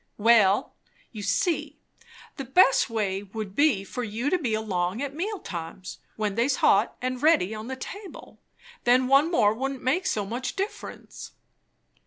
"Well, 0.17 0.73
you 1.11 1.21
see, 1.21 1.77
the 2.37 2.43
best 2.43 2.89
way 2.89 3.21
would 3.21 3.53
be 3.55 3.83
for 3.83 4.03
you 4.03 4.31
to 4.31 4.39
be 4.39 4.55
along 4.55 4.99
at 4.99 5.13
meal 5.13 5.37
times; 5.37 5.99
when 6.15 6.33
they's 6.33 6.55
hot 6.55 6.97
and 7.03 7.21
ready 7.21 7.53
on 7.53 7.67
the 7.67 7.75
table. 7.75 8.39
Then 8.83 9.05
one 9.07 9.29
more 9.29 9.53
wouldn't 9.53 9.83
make 9.83 10.07
so 10.07 10.25
much 10.25 10.55
difference." 10.55 11.33